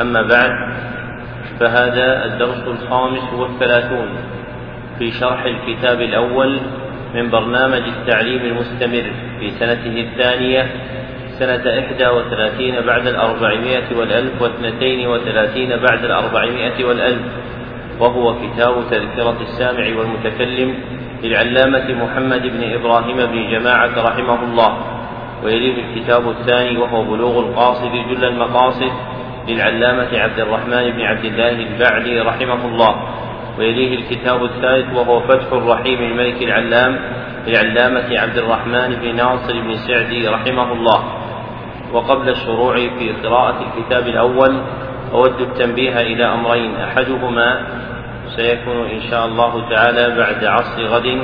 [0.00, 0.50] أما بعد
[1.60, 4.08] فهذا الدرس الخامس والثلاثون
[4.98, 6.58] في شرح الكتاب الأول
[7.14, 10.66] من برنامج التعليم المستمر في سنته الثانية
[11.38, 17.22] سنة إحدى وثلاثين بعد الأربعمائة والألف واثنتين وثلاثين بعد الأربعمائة والألف
[18.00, 20.74] وهو كتاب تذكرة السامع والمتكلم
[21.22, 24.78] للعلامة محمد بن إبراهيم بن جماعة رحمه الله
[25.44, 28.90] ويليه الكتاب الثاني وهو بلوغ القاصد جل المقاصد
[29.48, 32.94] للعلامة عبد الرحمن بن عبد الله البعلي رحمه الله.
[33.58, 36.98] ويليه الكتاب الثالث وهو فتح الرحيم الملك العلام
[37.46, 41.04] للعلامة عبد الرحمن بن ناصر بن سعدي رحمه الله.
[41.92, 44.60] وقبل الشروع في قراءة الكتاب الأول
[45.12, 46.76] أود التنبيه إلى أمرين.
[46.76, 47.66] أحدهما
[48.36, 51.22] سيكون إن شاء الله تعالى بعد عصر غد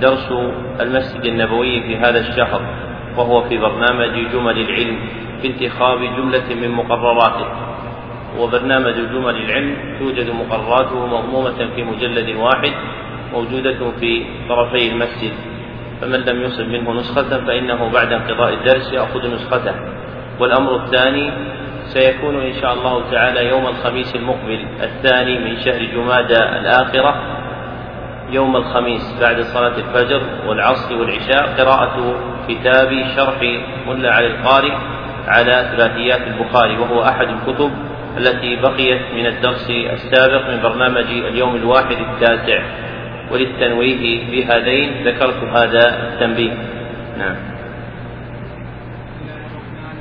[0.00, 0.32] درس
[0.80, 2.60] المسجد النبوي في هذا الشهر
[3.16, 4.98] وهو في برنامج جمل العلم.
[5.42, 7.46] في انتخاب جملة من مقرراته.
[8.38, 12.72] وبرنامج جمل العلم توجد مقرراته مضمومة في مجلد واحد
[13.32, 15.32] موجودة في طرفي المسجد.
[16.00, 19.74] فمن لم يصب منه نسخة فإنه بعد انقضاء الدرس يأخذ نسخته.
[20.40, 21.32] والأمر الثاني
[21.84, 27.14] سيكون إن شاء الله تعالى يوم الخميس المقبل الثاني من شهر جمادى الآخرة.
[28.30, 32.14] يوم الخميس بعد صلاة الفجر والعصر والعشاء قراءة
[32.48, 33.38] كتاب شرح
[33.88, 34.99] ملا علي القارئ.
[35.30, 37.70] على ثلاثيات البخاري وهو أحد الكتب
[38.16, 42.60] التي بقيت من الدرس السابق من برنامج اليوم الواحد التاسع.
[43.30, 46.52] وللتنويه بهذين ذكرت هذا التنبيه.
[47.18, 47.36] نعم.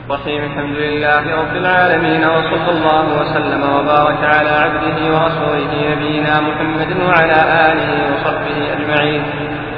[0.10, 7.40] الرحيم الحمد لله رب العالمين وصلى الله وسلم وبارك على عبده ورسوله نبينا محمد وعلى
[7.70, 9.24] آله وصحبه أجمعين.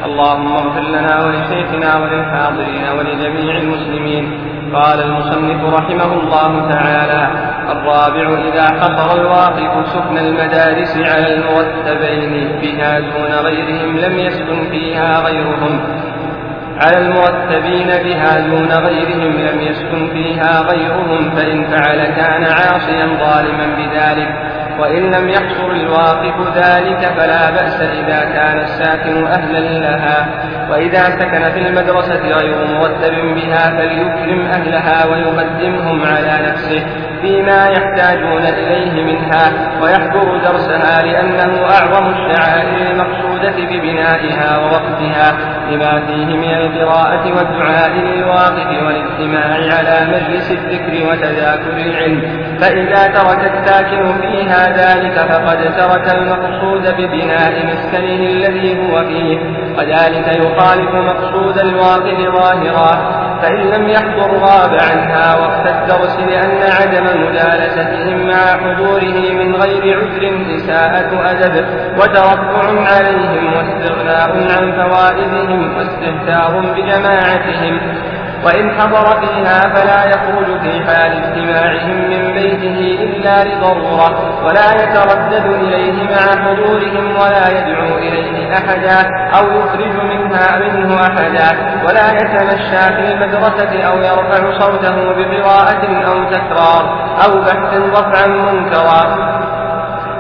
[0.06, 4.51] اللهم اغفر لنا ولشيخنا وللحاضرين ولجميع المسلمين.
[4.74, 7.30] قال المصنف رحمه الله تعالى
[7.72, 15.80] الرابع إذا حصر الواقف سكن المدارس على المرتبين بها دون غيرهم لم يسكن فيها غيرهم.
[16.78, 24.61] على المرتبين بها دون غيرهم لم يسكن فيها غيرهم فإن فعل كان عاصيا ظالما بذلك.
[24.80, 30.28] وإن لم يحصر الواقف ذلك فلا بأس إذا كان الساكن أهلا لها.
[30.72, 36.86] وإذا سكن في المدرسة غير مرتب بها فليكرم أهلها ويقدمهم على نفسه
[37.22, 39.52] فيما يحتاجون إليه منها.
[39.82, 45.38] ويحضر درسها لأنه أعظم الشعائر المقصودة ببنائها ووقتها
[45.72, 52.41] لما فيه من القراءة والدعاء للواقف والاجتماع على مجلس الذكر وتذاكر العلم.
[52.62, 59.40] فإذا ترك الساكن فيها ذلك فقد ترك المقصود ببناء مسكنه الذي هو فيه
[59.78, 63.22] وذلك يخالف مقصود الواقف ظاهرا.
[63.42, 70.56] فإن لم يحضر غاب عنها وقت الدرس لأن عدم مجالستهم مع حضوره من غير عذر
[70.56, 71.66] إساءة أدب
[71.98, 77.80] وترفع عليهم واستغناء عن فوائدهم واستهتار بجماعتهم.
[78.46, 86.04] وإن حضر فيها فلا يخرج في حال اجتماعهم من بيته إلا لضرورة ولا يتردد إليه
[86.04, 91.50] مع حضورهم ولا يدعو إليه أحدا أو يخرج منها منه أحدا
[91.88, 99.41] ولا يتمشى في المدرسة أو يرفع صوته بقراءة أو تكرار أو بحث رفعا منكرا.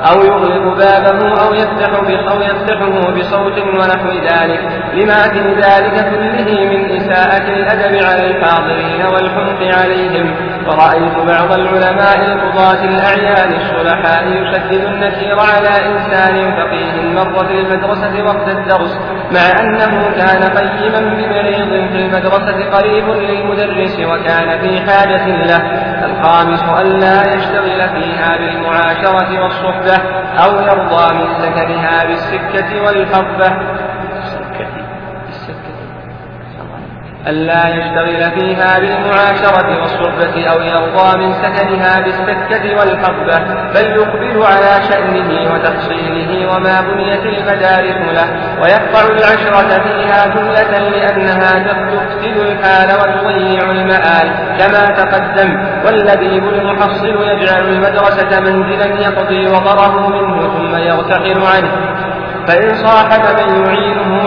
[0.09, 1.89] أو يغلق بابه أو يفتح
[2.31, 4.61] أو يفتحه بصوت ونحو ذلك.
[4.93, 10.35] لما في ذلك كله من إساءة الأدب على الحاضرين والحمق عليهم.
[10.67, 18.47] ورأيت بعض العلماء القضاة الأعيان الصلحاء يشدد النكير على إنسان فقيه مر في المدرسة وقت
[18.47, 18.97] الدرس.
[19.33, 25.61] مع أنه كان قيما بمريض في المدرسة قريب للمدرس وكان في حاجة له
[26.05, 29.97] الخامس ألا يشتغل فيها بالمعاشرة والصحبة
[30.43, 33.51] أو يرضى من سكنها بالسكة والحربة
[37.27, 43.37] ألا يشتغل فيها بالمعاشرة والصحبة أو يرضى من سكنها بالسكة والحربة
[43.75, 48.27] بل يقبل على شأنه وتحصيله وما بنيت المدارس له
[48.61, 54.31] ويقطع العشرة فيها جملة لأنها تفسد الحال وتضيع المآل.
[54.59, 61.71] كما تقدم واللبيب المحصل يجعل المدرسة منزلا يقضي وطره منه ثم يرتحل عنه.
[62.47, 63.65] فإن صاحب من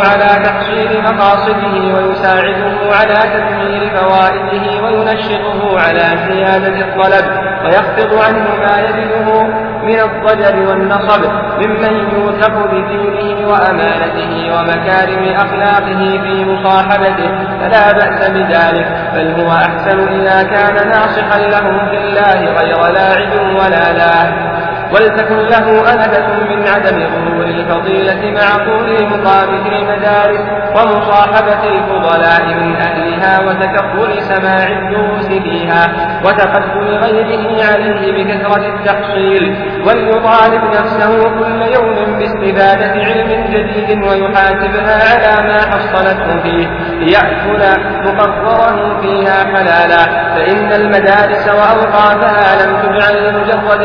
[0.01, 7.25] على تحصيل مقاصده ويساعده على تدمير فوائده وينشطه على زيادة الطلب
[7.65, 9.43] ويخفض عنه ما يجده
[9.85, 11.25] من الضجر والنصب
[11.59, 17.31] ممن يوثق بدينه وأمانته ومكارم أخلاقه في مصاحبته
[17.61, 23.93] فلا بأس بذلك بل هو أحسن إذا كان ناصحا له في الله غير لاعب ولا
[23.93, 24.55] لاعب.
[24.93, 30.41] ولتكن له أنبة من عدم ظهور الفضيلة مع طول المقام في المدارس
[30.77, 35.93] ومصاحبة الفضلاء من أهلها وتكفل سماع الدروس فيها
[36.25, 39.57] وتقدم غيره عليه بكثرة التحصيل.
[39.87, 46.67] وليطالب نفسه كل يوم باستفادة علم جديد ويحاسبها على ما حصلته فيه.
[47.01, 50.05] ليأكل مقرره فيها حلالا
[50.35, 53.81] فإن المدارس وأوقافها لم تجعل لمجرد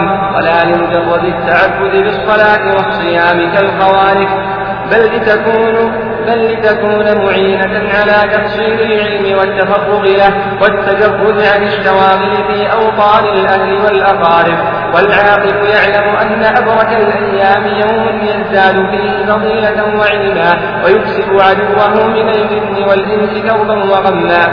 [0.00, 4.28] المقام ولا لمجرد التعبد بالصلاة والصيام كالخوارق
[4.90, 5.92] بل لتكون
[6.26, 10.32] بل لتكون معينة على تحصيل العلم والتفرغ له
[10.62, 14.58] والتجرد عن الشواغل في أوطان الأهل والأقارب.
[14.94, 23.50] والعاقل يعلم أن أبرك الأيام يوم يزداد فيه فضيلة وعلما ويكسب عدوه من الجن والإنس
[23.50, 24.46] كربا وغما.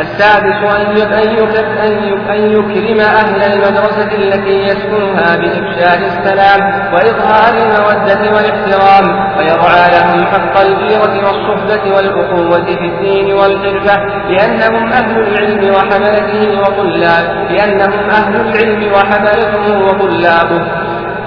[0.00, 0.62] السادس
[2.30, 6.60] أن يكرم أهل المدرسة التي يسكنها بإفشاء السلام
[6.94, 13.96] وإظهار المودة والاحترام ويرعى لهم حق الجيرة والصحبة والأخوة في الدين والحرفة
[14.28, 20.62] لأنهم أهل العلم وحملته وطلاب لأنهم أهل العلم وحملته وطلابه.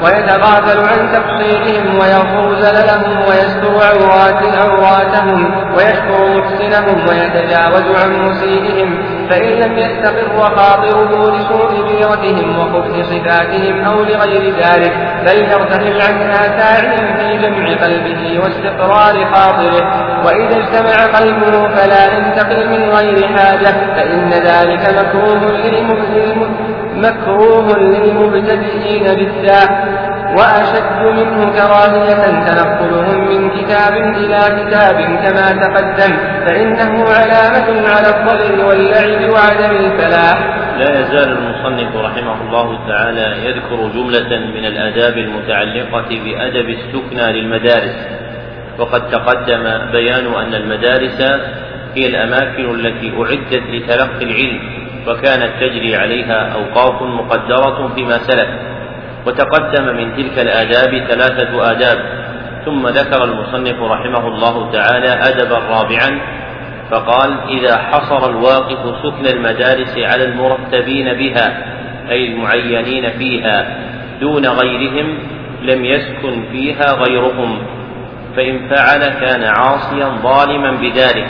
[0.04, 4.15] ويتغافل عن تقصيرهم ويغفر زللهم ويستر عورات
[5.16, 14.04] عوراتهم ويشكر محسنهم ويتجاوز عن مسيئهم فإن لم يستقر خاطره لسوء بيرتهم وخبث صفاتهم أو
[14.04, 14.94] لغير ذلك
[15.26, 19.84] فليرتحل عنها ساعيا في جمع قلبه واستقرار خاطره
[20.26, 24.96] وإذا اجتمع قلبه فلا ينتقل من غير حاجة فإن ذلك
[26.96, 30.15] مكروه للمبتدئين بالداء.
[30.38, 39.30] وأشد منه كراهية تنقلهم من كتاب إلى كتاب كما تقدم فإنه علامة على الضلل واللعب
[39.34, 40.38] وعدم الفلاح.
[40.80, 47.96] لا يزال المصنف رحمه الله تعالى يذكر جملة من الآداب المتعلقة بأدب السكنى للمدارس.
[48.80, 51.22] وقد تقدم بيان أن المدارس
[51.96, 54.60] هي الأماكن التي أعدت لتلقي العلم
[55.08, 58.75] وكانت تجري عليها أوقاف مقدرة فيما سلف.
[59.26, 62.26] وتقدم من تلك الآداب ثلاثة آداب.
[62.66, 66.22] ثم ذكر المصنف رحمه الله تعالى أدبا رابعا
[66.92, 71.66] فقال إذا حصر الواقف سكن المدارس على المرتبين بها
[72.10, 73.78] أي المعينين فيها
[74.22, 75.18] دون غيرهم
[75.62, 77.60] لم يسكن فيها غيرهم.
[78.36, 81.28] فإن فعل كان عاصيا ظالما بذلك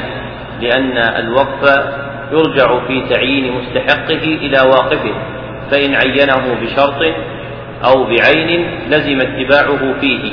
[0.62, 1.86] لأن الوقف
[2.32, 5.14] يرجع في تعيين مستحقه إلى واقفه
[5.72, 7.16] فإن عينه بشرط
[7.86, 10.32] أو بعين لزم اتباعه فيه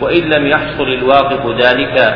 [0.00, 2.14] وإن لم يحصل الواقف ذلك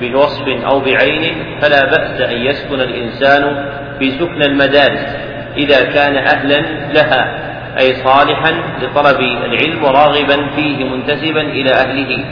[0.00, 3.64] بوصف أو بعين فلا بأس أن يسكن الإنسان
[3.98, 5.16] في سكن المدارس
[5.56, 6.60] إذا كان أهلا
[6.92, 7.46] لها
[7.78, 8.52] أي صالحا
[8.82, 12.24] لطلب العلم وراغبا فيه منتسبا إلى أهله.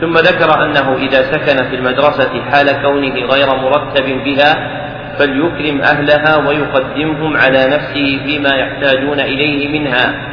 [0.00, 4.82] ثم ذكر أنه إذا سكن في المدرسة حال كونه غير مرتب بها
[5.18, 10.31] فليكرم أهلها ويقدمهم على نفسه فيما يحتاجون إليه منها.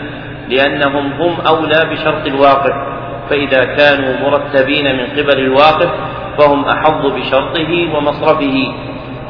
[0.50, 2.74] لأنهم هم أولى بشرط الواقف
[3.30, 5.90] فإذا كانوا مرتبين من قبل الواقف
[6.38, 8.74] فهم أحظ بشرطه ومصرفه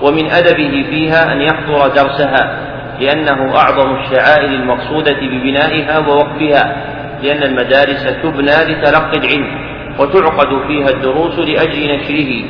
[0.02, 2.60] ومن أدبه فيها أن يحضر درسها
[3.00, 6.76] لأنه أعظم الشعائر المقصودة ببنائها ووقفها
[7.24, 12.44] لأن المدارس تبنى لتلقي العلم وتعقد فيها الدروس لأجل نشره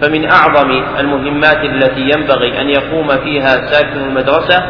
[0.00, 4.62] فمن أعظم المهمات التي ينبغي أن يقوم فيها ساكن المدرسة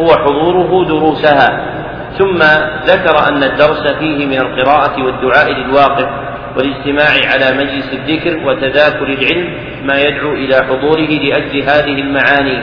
[0.00, 1.69] هو حضوره دروسها.
[2.18, 2.38] ثم
[2.86, 6.08] ذكر أن الدرس فيه من القراءة والدعاء للواقف
[6.56, 12.62] والاجتماع على مجلس الذكر وتذاكر العلم ما يدعو إلى حضوره لأجل هذه المعاني.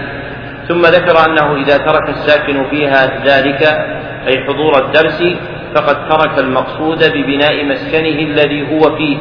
[0.67, 3.63] ثم ذكر أنه إذا ترك الساكن فيها ذلك
[4.27, 5.23] أي حضور الدرس
[5.75, 9.17] فقد ترك المقصود ببناء مسكنه الذي هو فيه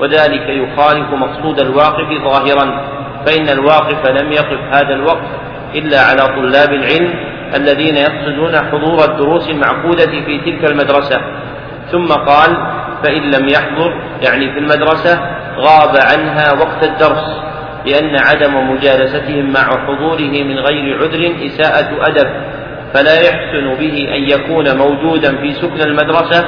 [0.00, 2.84] وذلك يخالف مقصود الواقف ظاهرا
[3.26, 5.28] فإن الواقف لم يقف هذا الوقت
[5.74, 7.14] إلا على طلاب العلم
[7.54, 11.20] الذين يقصدون حضور الدروس المعقودة في تلك المدرسة.
[11.92, 12.56] ثم قال
[13.04, 15.20] فإن لم يحضر يعني في المدرسة
[15.56, 17.40] غاب عنها وقت الدرس
[17.86, 22.28] لأن عدم مجالستهم مع حضوره من غير عذر إساءة أدب.
[22.94, 26.44] فلا يحسن به أن يكون موجودا في سكن المدرسة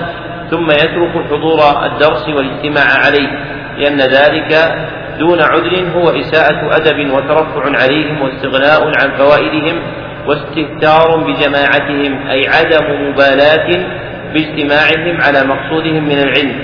[0.51, 3.29] ثم يترك حضور الدرس والاجتماع عليه
[3.79, 4.75] لأن ذلك
[5.19, 9.83] دون عذر هو إساءة أدب وترفع عليهم واستغناء عن فوائدهم.
[10.31, 13.69] واستهتار بجماعتهم أي عدم مبالاة
[14.35, 16.57] باجتماعهم على مقصودهم من العلم.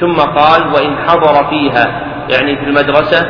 [0.00, 2.02] ثم قال وإن حضر فيها.
[2.30, 3.26] يعني في المدرسة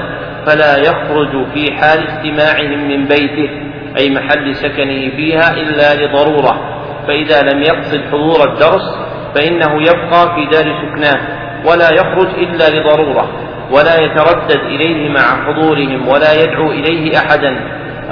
[0.46, 3.50] فلا يخرج في حال استماعهم من بيته
[3.98, 6.82] أي محل سكنه فيها إلا لضرورة.
[7.06, 8.98] فإذا لم يقصد حضور الدرس
[9.34, 11.20] فإنه يبقى في دار سكناه
[11.64, 13.28] ولا يخرج إلا لضرورة
[13.70, 17.60] ولا يتردد إليه مع حضورهم ولا يدعو إليه أحدا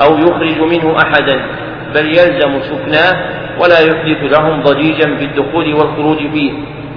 [0.00, 1.40] أو يخرج منه أحدا.
[1.94, 3.14] بل يلزم سكناه
[3.60, 6.52] ولا يحدث لهم ضجيجا بالدخول والخروج فيه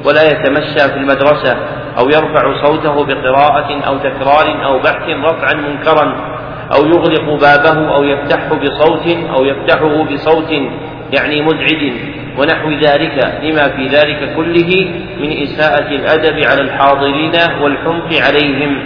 [0.06, 1.58] ولا يتمشى في المدرسة
[2.00, 6.38] أو يرفع صوته بقراءة أو تكرار أو بحث رفعا منكرا
[6.76, 10.52] أو يغلق بابه أو يفتحه بصوت أو يفتحه بصوت
[11.14, 11.94] يعني مزعج
[12.38, 14.90] ونحو ذلك لما في ذلك كله
[15.20, 18.84] من إساءة الأدب على الحاضرين والحمق عليهم.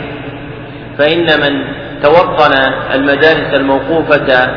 [0.98, 1.66] فإن من
[2.04, 2.52] توطن
[2.94, 4.48] المدارس الموقوفة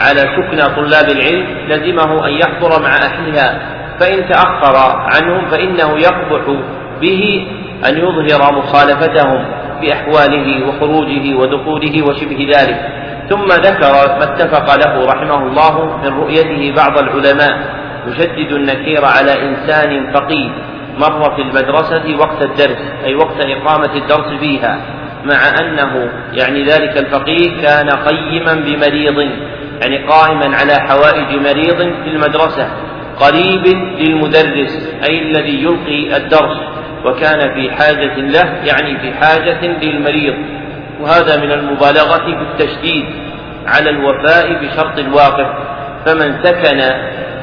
[0.00, 3.60] على سكن طلاب العلم لزمه أن يحضر مع أهلها
[4.00, 6.60] فإن تأخر عنهم فإنه يقبح
[7.00, 7.46] به
[7.88, 9.44] أن يظهر مخالفتهم
[9.80, 13.00] بأحواله وخروجه ودخوله وشبه ذلك.
[13.30, 20.12] ثم ذكر ما اتفق له رحمه الله من رؤيته بعض العلماء يشدد النكير على إنسان
[20.12, 20.50] فقيه
[20.98, 24.80] مر في المدرسة وقت الدرس أي وقت إقامة الدرس فيها
[25.24, 29.30] مع أنه يعني ذلك الفقيه كان قيما بمريض
[29.80, 32.70] يعني قائما على حوائج مريض في المدرسة
[33.20, 33.66] قريب
[33.98, 36.56] للمدرس أي الذي يلقي الدرس
[37.04, 40.34] وكان في حاجة له يعني في حاجة للمريض.
[41.00, 43.04] وهذا من المبالغة في التشديد
[43.66, 45.46] على الوفاء بشرط الواقف
[46.06, 46.80] فمن سكن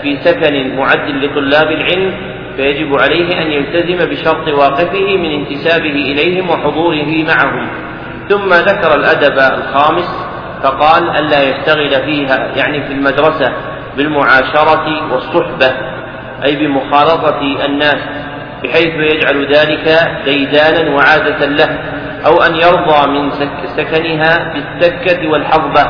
[0.01, 2.13] في سكن معد لطلاب العلم
[2.57, 7.67] فيجب عليه أن يلتزم بشرط واقفه من انتسابه إليهم وحضوره معهم.
[8.29, 10.26] ثم ذكر الأدب الخامس
[10.63, 13.53] فقال ألا يشتغل فيها يعني في المدرسة
[13.97, 15.71] بالمعاشرة والصحبة
[16.45, 17.97] أي بمخالطة الناس
[18.63, 21.79] بحيث يجعل ذلك ديدانا وعادة له
[22.25, 23.31] أو أن يرضى من
[23.77, 25.83] سكنها بالسكة والحظبة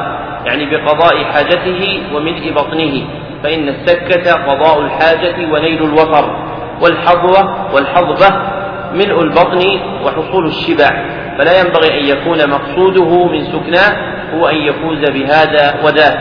[0.45, 3.07] يعني بقضاء حاجته وملء بطنه
[3.43, 6.35] فإن السكة قضاء الحاجة ونيل الوطر
[6.81, 8.57] والحظوة والحظبة
[8.93, 10.89] ملء البطن وحصول الشبع
[11.37, 16.19] فلا ينبغي أن يكون مقصوده من سكناه هو أن يفوز بهذا وذاك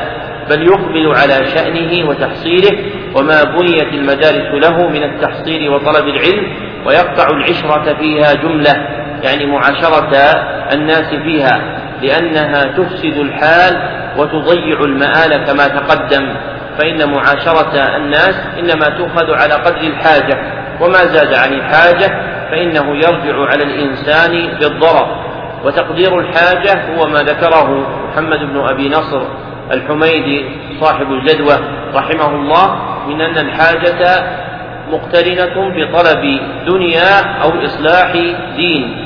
[0.50, 2.78] بل يقبل على شأنه وتحصيله
[3.14, 8.72] وما بنيت المدارس له من التحصيل وطلب العلم ويقطع العشرة فيها جملة
[9.22, 10.16] يعني معاشرة
[10.72, 13.76] الناس فيها لأنها تفسد الحال
[14.18, 16.36] وتضيع المآل كما تقدم.
[16.78, 20.38] فإن معاشرة الناس إنما تؤخذ على قدر الحاجة
[20.80, 22.06] وما زاد عن الحاجة
[22.50, 25.26] فإنه يرجع على الإنسان بالضرر.
[25.66, 29.22] وتقدير الحاجة هو ما ذكره محمد بن أبي نصر
[29.72, 30.44] الحميدي
[30.80, 31.58] صاحب الجدوى
[31.94, 34.24] رحمه الله من أن الحاجة
[34.92, 38.12] مقترنة بطلب دنيا أو إصلاح
[38.56, 38.96] دين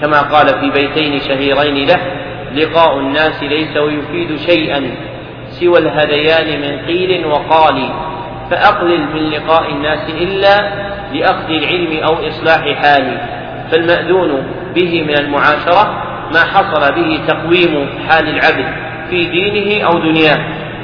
[0.00, 2.00] كما قال في بيتين شهيرين له
[2.54, 4.90] لقاء الناس ليس ويفيد شيئا
[5.50, 7.88] سوى الهذيان من قيل وقال
[8.50, 10.70] فأقلل من لقاء الناس إلا
[11.12, 13.18] لأخذ العلم أو إصلاح حال
[13.70, 18.66] فالمأذون به من المعاشرة ما حصل به تقويم حال العبد
[19.10, 20.38] في دينه أو دنياه.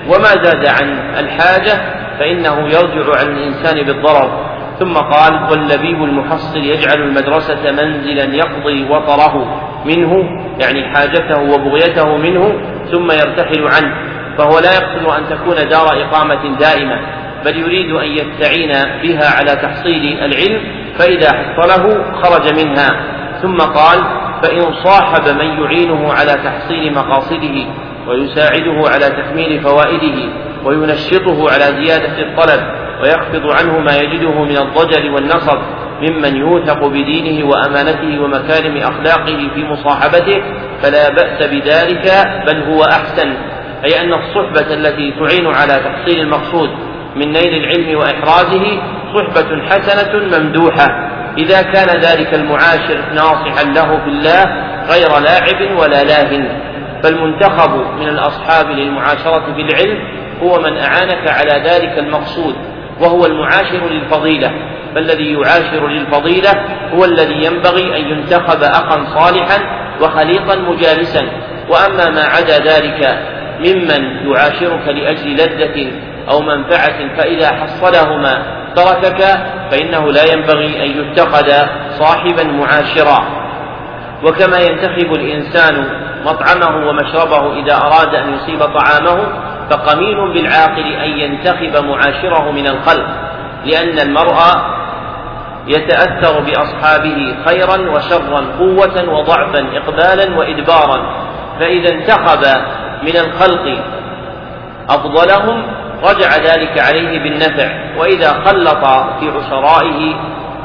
[0.09, 1.81] وما زاد عن الحاجة
[2.19, 4.51] فإنه يرجع على الإنسان بالضرر.
[4.79, 12.61] ثم قال واللبيب المحصل يجعل المدرسة منزلا يقضي وطره منه يعني حاجته وبغيته منه
[12.93, 13.95] ثم يرتحل عنه.
[14.39, 17.01] فهو لا يقصد أن تكون دار إقامة دائمة
[17.45, 20.61] بل يريد أن يستعين بها على تحصيل العلم
[20.99, 23.20] فإذا حصله خرج منها.
[23.43, 23.99] ثم قال
[24.43, 27.67] فإن صاحب من يعينه على تحصيل مقاصده
[28.09, 30.33] ويساعده على تكميل فوائده
[30.65, 32.61] وينشطه على زيادة الطلب
[33.03, 35.59] ويخفض عنه ما يجده من الضجر والنصب
[36.03, 40.43] ممن يوثق بدينه وأمانته ومكارم أخلاقه في مصاحبته
[40.83, 42.13] فلا بأس بذلك
[42.47, 43.33] بل هو أحسن.
[43.85, 46.71] أي أن الصحبة التي تعين على تحصيل المقصود
[47.17, 48.83] من نيل العلم وإحرازه
[49.15, 51.10] صحبة حسنة ممدوحة.
[51.39, 54.45] إذا كان ذلك المعاشر ناصحا له في الله
[54.91, 56.49] غير لاعب ولا لاهن.
[57.03, 57.71] فالمنتخب
[58.01, 59.99] من الأصحاب للمعاشرة بالعلم
[60.43, 62.55] هو من أعانك على ذلك المقصود
[63.01, 64.51] وهو المعاشر للفضيلة.
[64.95, 66.51] فالذي يعاشر للفضيلة
[66.95, 69.59] هو الذي ينبغي أن ينتخب أخا صالحا
[70.01, 71.23] وخليقا مجالسا.
[71.69, 73.19] وأما ما عدا ذلك
[73.61, 75.93] ممن يعاشرك لأجل لذة
[76.31, 79.21] أو منفعة فإذا حصلهما تركك
[79.71, 81.53] فإنه لا ينبغي أن يتخذ
[81.99, 83.25] صاحبا معاشرا.
[84.25, 85.85] وكما ينتخب الإنسان
[86.25, 89.27] مطعمه ومشربه إذا أراد أن يصيب طعامه
[89.71, 93.07] فقمين بالعاقل أن ينتخب معاشره من الخلق
[93.65, 94.37] لأن المرء
[95.67, 101.15] يتأثر بأصحابه خيرا وشرا قوة وضعفا إقبالا وإدبارا.
[101.61, 102.45] فإذا انتخب
[103.03, 103.83] من الخلق
[104.89, 105.63] أفضلهم
[106.05, 107.69] رجع ذلك عليه بالنفع.
[107.99, 108.85] وإذا خلط
[109.21, 110.15] في عشرائه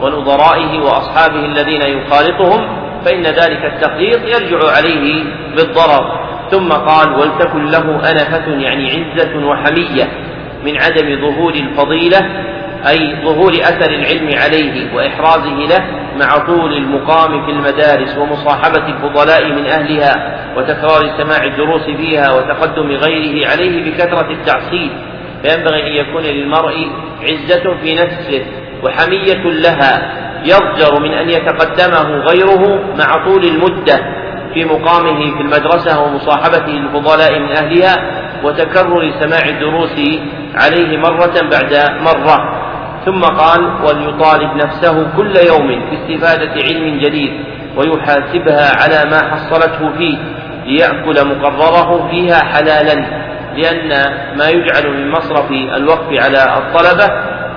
[0.01, 5.23] ونظرائه وأصحابه الذين يخالطهم فإن ذلك التخليط يرجع عليه
[5.55, 6.25] بالضرر.
[6.51, 10.09] ثم قال ولتكن له أنفة يعني عزة وحمية
[10.65, 12.19] من عدم ظهور الفضيلة
[12.87, 15.85] أي ظهور أثر العلم عليه وإحرازه له
[16.19, 23.47] مع طول المقام في المدارس ومصاحبة الفضلاء من أهلها وتكرار سماع الدروس فيها وتقدم غيره
[23.49, 24.91] عليه بكثرة التعصيب
[25.43, 26.87] فينبغي أن يكون للمرء
[27.21, 28.45] عزة في نفسه
[28.83, 30.11] وحمية لها
[30.43, 33.99] يضجر من أن يتقدمه غيره مع طول المدة
[34.53, 37.95] في مقامه في المدرسة ومصاحبته للفضلاء من أهلها
[38.43, 39.99] وتكرر سماع الدروس
[40.55, 42.61] عليه مرة بعد مرة.
[43.05, 47.31] ثم قال وليطالب نفسه كل يوم باستفادة علم جديد
[47.77, 50.17] ويحاسبها على ما حصلته فيه
[50.65, 53.25] ليأكل مقرره فيها حلالا.
[53.57, 53.89] لأن
[54.37, 57.07] ما يجعل من مصرف الوقف على الطلبة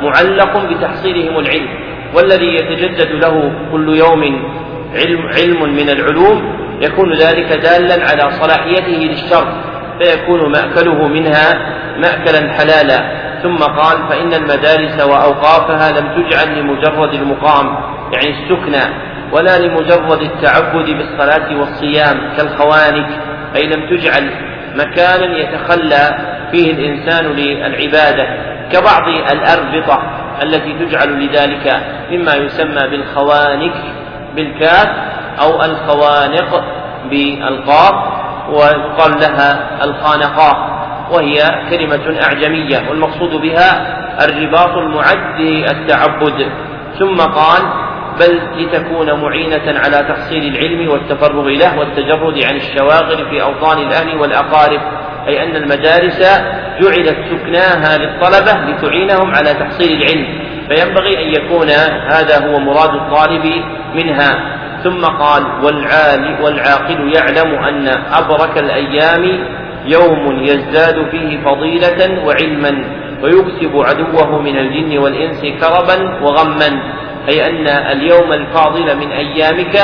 [0.02, 1.68] معلق بتحصيلهم العلم
[2.14, 4.22] والذي يتجدد له كل يوم
[4.94, 9.46] علم, علم من العلوم يكون ذلك دالا على صلاحيته للشر
[10.02, 13.28] فيكون مأكله منها مأكلا حلالا.
[13.42, 17.76] ثم قال فإن المدارس وأوقافها لم تجعل لمجرد المقام
[18.12, 18.94] يعني السكنى
[19.32, 23.08] ولا لمجرد التعبد بالصلاة والصيام كالخوانك
[23.56, 24.30] أي لم تجعل
[24.74, 26.18] مكانا يتخلى
[26.50, 28.26] فيه الإنسان للعبادة
[28.72, 30.02] كبعض الأربطة
[30.42, 33.74] التي تجعل لذلك مما يسمى بالخوانك
[34.36, 34.88] بالكاف
[35.40, 36.64] أو الخوانق
[37.10, 37.94] بالقاف
[38.50, 40.56] ويقال لها الخانقات
[41.10, 41.34] وهي
[41.70, 46.52] كلمة أعجمية والمقصود بها الرباط المعد للتعبد
[46.98, 47.62] ثم قال
[48.20, 54.80] بل لتكون معينة على تحصيل العلم والتفرغ له والتجرد عن الشواغل في أوطان الأهل والأقارب
[55.28, 56.20] أي أن المدارس
[56.80, 60.26] جعلت سكناها للطلبة لتعينهم على تحصيل العلم
[60.68, 61.68] فينبغي أن يكون
[62.12, 64.58] هذا هو مراد الطالب منها.
[64.84, 65.42] ثم قال
[66.42, 69.24] والعاقل يعلم أن أبرك الأيام
[69.84, 72.84] يوم يزداد فيه فضيلة وعلما
[73.22, 76.97] ويكسب عدوه من الجن والإنس كربا وغما.
[77.28, 79.76] أي أن اليوم الفاضل من أيامك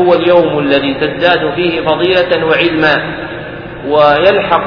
[0.00, 3.14] هو اليوم الذي تزداد فيه فضيلة وعلما
[3.86, 4.64] ويلحق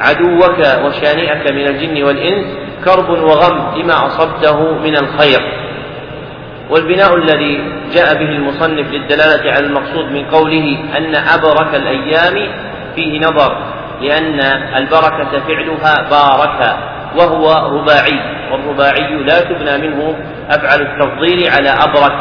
[0.00, 2.46] عدوك وشانئك من الجن والإنس
[2.84, 5.40] كرب وغم لما أصبته من الخير.
[6.70, 12.48] والبناء الذي جاء به المصنف للدلالة على المقصود من قوله أن أبرك الأيام
[12.94, 13.56] فيه نظر
[14.00, 14.40] لأن
[14.76, 16.76] البركة فعلها بارك.
[17.16, 18.20] وهو رباعي
[18.52, 20.16] والرباعي لا تبنى منه
[20.50, 22.12] أفعل التفضيل على أبرك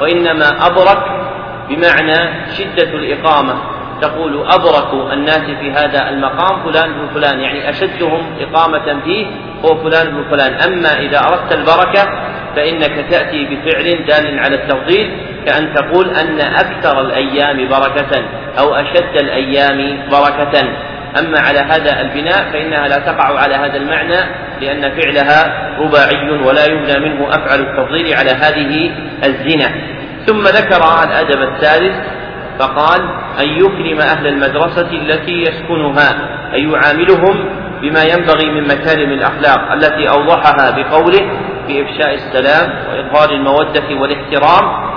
[0.00, 1.02] وإنما أبرك
[1.68, 3.54] بمعنى شدة الإقامة
[4.02, 9.26] تقول أبرك الناس في هذا المقام فلان بن فلان يعني أشدهم إقامة فيه
[9.64, 10.52] هو فلان بن فلان.
[10.52, 12.04] أما إذا أردت البركة
[12.56, 15.10] فإنك تأتي بفعل دال على التفضيل
[15.46, 18.22] كأن تقول أن أكثر الأيام بركة
[18.58, 20.68] أو أشد الأيام بركة.
[21.18, 24.20] أما على هذا البناء فإنها لا تقع على هذا المعنى
[24.60, 28.90] لأن فعلها رباعي ولا يبنى منه أفعل التفضيل على هذه
[29.24, 29.68] الزنا.
[30.26, 31.96] ثم ذكر الأدب الثالث
[32.58, 33.00] فقال
[33.40, 36.10] أن يكرم أهل المدرسة التي يسكنها
[36.54, 37.44] أن يعاملهم
[37.82, 41.30] بما ينبغي من مكارم الأخلاق التي أوضحها بقوله
[41.66, 44.88] في إفشاء السلام وإظهار المودة والاحترام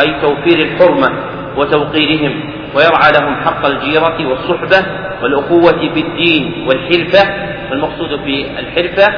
[0.00, 1.08] أي توفير الحرمة
[1.56, 2.59] وتوقيرهم.
[2.74, 4.86] ويرعى لهم حق الجيرة والصحبة
[5.22, 9.14] والأخوة في الدين والحرفة والمقصود في الحرفة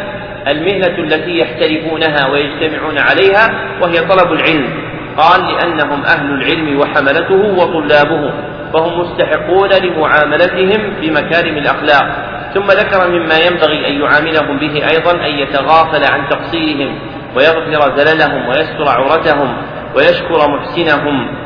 [0.49, 3.49] المهنة التي يحترفونها ويجتمعون عليها
[3.83, 4.69] وهي طلب العلم.
[5.17, 8.33] قال لأنهم أهل العلم وحملته وطلابه
[8.75, 12.33] فهم مستحقون لمعاملتهم بمكارم الأخلاق.
[12.55, 16.99] ثم ذكر مما ينبغي أن يعاملهم به أيضا أن يتغافل عن تقصيرهم
[17.37, 19.57] ويغفر زللهم ويستر عورتهم
[19.97, 21.42] ويشكر محسنهم.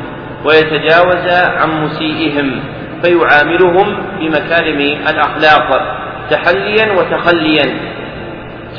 [0.47, 2.63] ويتجاوز عن مسيئهم
[3.03, 4.79] فيعاملهم بمكارم
[5.09, 5.97] الأخلاق
[6.29, 7.97] تحليا وتخليا.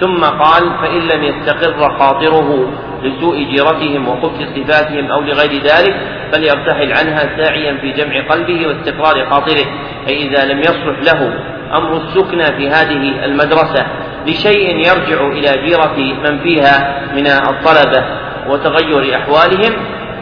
[0.00, 2.70] ثم قال فإن لم يستقر خاطره
[3.02, 5.96] لسوء جيرتهم وخبث صفاتهم أو لغير ذلك
[6.32, 9.64] فليرتحل عنها ساعيا في جمع قلبه واستقرار خاطره.
[10.08, 11.34] أي إذا لم يصلح له
[11.74, 13.86] أمر السكنى في هذه المدرسة
[14.26, 18.04] لشيء يرجع إلى جيرة من فيها من الطلبة
[18.48, 19.72] وتغير أحوالهم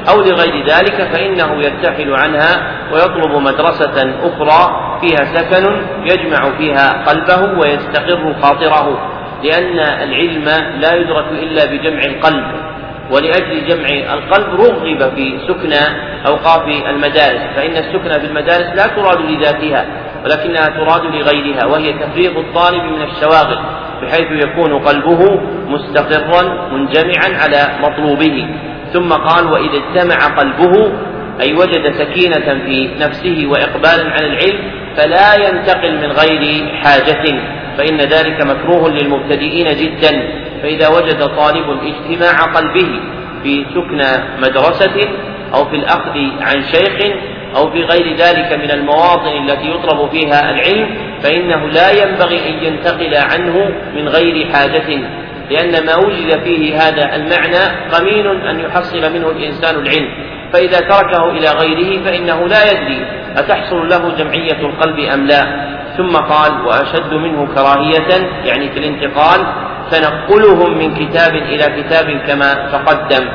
[0.09, 8.35] أو لغير ذلك فإنه يرتحل عنها ويطلب مدرسة أخرى فيها سكن يجمع فيها قلبه ويستقر
[8.43, 8.99] خاطره
[9.45, 10.45] لأن العلم
[10.81, 12.45] لا يدرك إلا بجمع القلب
[13.11, 19.87] ولأجل جمع القلب رغب في سكنى أوقاف المدارس فإن السكنى في المدارس لا تراد لذاتها
[20.25, 23.59] ولكنها تراد لغيرها وهي تفريغ الطالب من الشواغل
[24.03, 28.49] بحيث يكون قلبه مستقرا منجمعا على مطلوبه.
[28.97, 30.93] ثم قال وإذا اجتمع قلبه
[31.41, 34.59] أي وجد سكينة في نفسه وإقبالا على العلم
[34.97, 37.25] فلا ينتقل من غير حاجة
[37.79, 40.29] فإن ذلك مكروه للمبتدئين جدا.
[40.63, 43.01] فإذا وجد طالب اجتماع قلبه
[43.43, 44.01] في سكن
[44.39, 45.09] مدرسة
[45.55, 47.17] أو في الأخذ عن شيخ
[47.57, 50.89] أو في غير ذلك من المواطن التي يطلب فيها العلم
[51.23, 55.01] فإنه لا ينبغي أن ينتقل عنه من غير حاجة.
[55.51, 60.09] لأن ما وجد فيه هذا المعنى قمين أن يحصل منه الإنسان العلم.
[60.53, 63.07] فإذا تركه إلى غيره فإنه لا يدري
[63.37, 65.43] أتحصل له جمعية القلب أم لا.
[65.97, 69.47] ثم قال وأشد منه كراهية يعني في الانتقال
[69.91, 73.29] تنقلهم من كتاب إلى كتاب كما تقدم.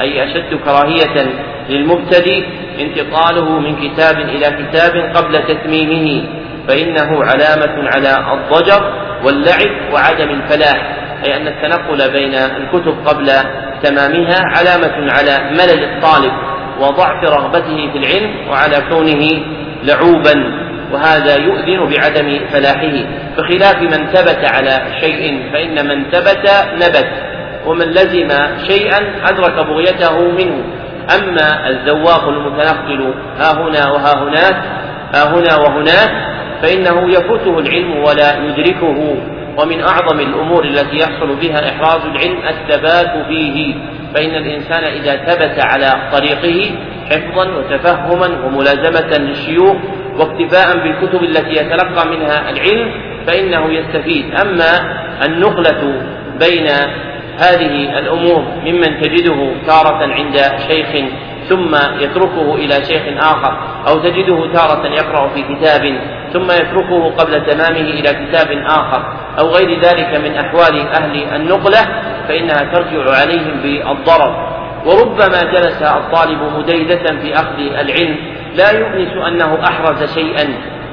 [0.00, 1.30] أي أشد كراهية
[1.68, 2.44] للمبتدئ
[2.80, 6.24] انتقاله من كتاب إلى كتاب قبل تتميمه.
[6.68, 8.92] فإنه علامة على الضجر
[9.24, 10.95] واللعب وعدم الفلاح.
[11.24, 13.30] أي أن التنقل بين الكتب قبل
[13.82, 16.32] تمامها علامة على ملل الطالب
[16.80, 19.44] وضعف رغبته في العلم وعلى كونه
[19.82, 22.92] لعوبا وهذا يؤذن بعدم فلاحه.
[23.38, 27.08] بخلاف من ثبت على شيء فإن من ثبت نبت
[27.66, 28.28] ومن لزم
[28.68, 28.98] شيئا
[29.30, 30.64] أدرك بغيته منه.
[31.18, 34.56] أما الزواق المتنقل ها هنا وها هناك
[35.14, 36.10] ها هنا وهناك
[36.62, 39.16] فإنه يفوته العلم ولا يدركه.
[39.58, 43.74] ومن أعظم الأمور التي يحصل بها إحراز العلم الثبات فيه
[44.14, 46.70] فإن الإنسان إذا ثبت على طريقه
[47.10, 49.76] حفظا وتفهما وملازمة للشيوخ
[50.18, 52.92] واكتفاء بالكتب التي يتلقى منها العلم
[53.26, 54.34] فإنه يستفيد.
[54.34, 56.02] أما النقلة
[56.40, 56.66] بين
[57.38, 60.36] هذه الأمور ممن تجده تارة عند
[60.68, 61.08] شيخ
[61.48, 66.00] ثم يتركه إلى شيخ آخر أو تجده تارة يقرأ في كتاب
[66.32, 71.78] ثم يتركه قبل تمامه إلى كتاب آخر أو غير ذلك من أحوال أهل النقلة
[72.28, 74.56] فإنها ترجع عليهم بالضرر.
[74.86, 78.16] وربما جلس الطالب مديدة في أخذ العلم
[78.54, 80.48] لا يؤنس أنه أحرز شيئا.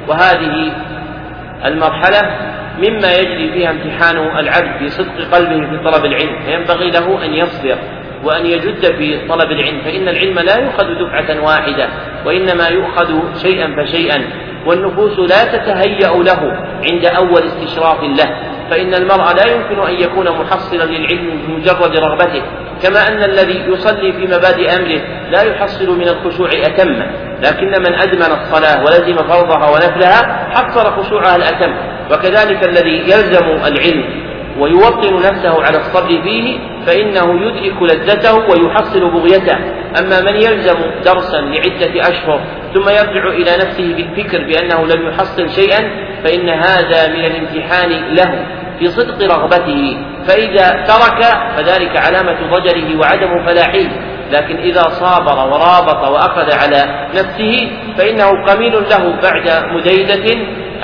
[0.08, 0.72] وهذه
[1.66, 2.22] المرحلة
[2.78, 6.40] مما يجري فيها امتحان العبد في صدق قلبه في طلب العلم.
[6.46, 7.78] فينبغي له أن يصبر
[8.24, 11.88] وأن يجد في طلب العلم فإن العلم لا يؤخذ دفعة واحدة
[12.26, 14.24] وإنما يؤخذ شيئا فشيئا.
[14.66, 16.40] والنفوس لا تتهيأ له
[16.92, 22.42] عند أول استشراف له فإن المرء لا يمكن أن يكون محصلا للعلم بمجرد رغبته
[22.84, 27.06] كما أن الذي يصلي في مبادئ أمره لا يحصل من الخشوع أتمه
[27.42, 31.74] لكن من أدمن الصلاة ولزم فرضها ونفلها حصل خشوعها الأتم
[32.12, 34.24] وكذلك الذي يلزم العلم
[34.60, 39.58] ويوطن نفسه على الصبر فيه فإنه يدرك لذته ويحصل بغيته.
[40.00, 42.42] أما من يلزم درسا لعدة أشهر
[42.74, 45.80] ثم يرجع إلى نفسه بالفكر بأنه لم يحصل شيئا
[46.24, 48.46] فإن هذا من الامتحان له
[48.80, 49.98] في صدق رغبته.
[50.28, 51.24] فإذا ترك
[51.56, 53.90] فذلك علامة ضجره وعدم فلاحه.
[54.32, 60.34] لكن إذا صابر ورابط وأخذ على نفسه فإنه قميل له بعد مديدة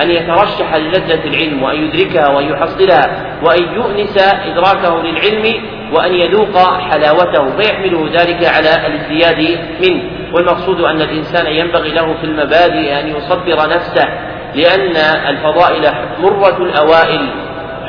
[0.01, 5.61] أن يترشح للذة العلم وأن يدركها وأن يحصلها وأن يؤنس إدراكه للعلم
[5.93, 10.03] وأن يذوق حلاوته فيحمله ذلك على الازدياد منه.
[10.33, 14.07] والمقصود أن الإنسان ينبغي له في المبادئ أن يصبر نفسه
[14.55, 14.95] لأن
[15.27, 17.29] الفضائل مرة الأوائل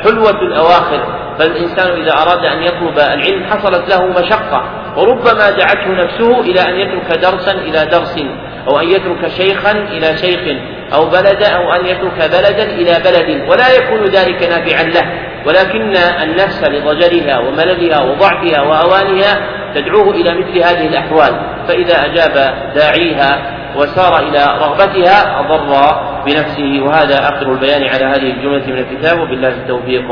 [0.05, 1.21] حلوة الأواخر.
[1.39, 4.65] فالإنسان إذا أراد أن يطلب العلم حصلت له مشقة
[4.97, 8.19] وربما دعته نفسه إلى أن يترك درسا إلى درس
[8.69, 10.41] أو أن يترك شيخا إلى شيخ
[10.95, 13.49] أو بلد أو أن يترك بلدا إلى بلد.
[13.51, 15.30] ولا يكون ذلك نافعا له.
[15.47, 19.39] ولكن النفس لضجرها ومللها وضعفها وأوانها
[19.75, 21.41] تدعوه إلى مثل هذه الأحوال.
[21.69, 26.83] فإذا أجاب داعيها وسار إلى رغبتها أضر بنفسه.
[26.83, 29.21] وهذا آخر البيان على هذه الجملة من الكتاب.
[29.21, 30.05] وبالله التوفيق.